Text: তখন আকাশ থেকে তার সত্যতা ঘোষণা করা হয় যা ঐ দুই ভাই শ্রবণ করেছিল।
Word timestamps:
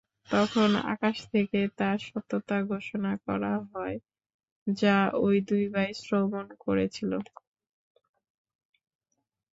তখন 0.29 0.69
আকাশ 0.93 1.17
থেকে 1.31 1.59
তার 1.79 1.97
সত্যতা 2.07 2.57
ঘোষণা 2.69 3.13
করা 3.25 3.53
হয় 3.67 3.97
যা 4.67 4.95
ঐ 5.19 5.27
দুই 5.47 5.65
ভাই 5.73 5.89
শ্রবণ 6.01 6.47
করেছিল। 6.63 7.11